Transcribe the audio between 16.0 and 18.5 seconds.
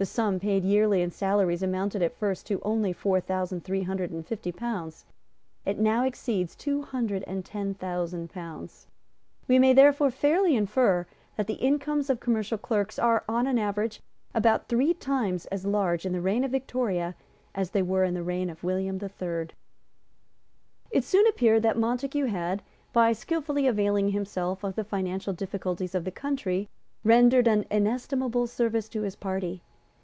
in the reign of Victoria as they were in the reign